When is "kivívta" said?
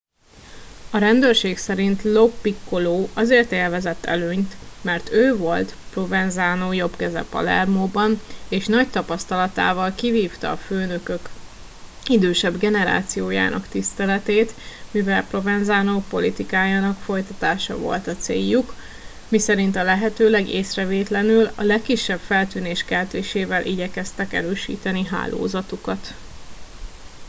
9.95-10.51